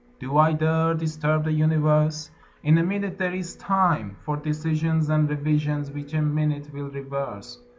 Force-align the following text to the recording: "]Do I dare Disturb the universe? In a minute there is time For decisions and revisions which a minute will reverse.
"]Do 0.19 0.35
I 0.39 0.53
dare 0.53 0.95
Disturb 0.95 1.43
the 1.43 1.51
universe? 1.51 2.31
In 2.63 2.79
a 2.79 2.83
minute 2.83 3.19
there 3.19 3.35
is 3.35 3.55
time 3.57 4.15
For 4.23 4.35
decisions 4.35 5.11
and 5.11 5.29
revisions 5.29 5.91
which 5.91 6.15
a 6.15 6.23
minute 6.23 6.73
will 6.73 6.89
reverse. 6.89 7.61